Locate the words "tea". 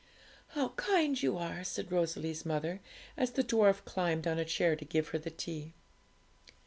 5.29-5.73